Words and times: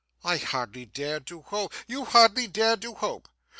'I 0.23 0.37
hardly 0.37 0.87
dared 0.87 1.27
to 1.27 1.43
hope' 1.43 1.71
'You 1.87 2.05
hardly 2.05 2.47
dared 2.47 2.81
to 2.81 2.95
hope! 2.95 3.29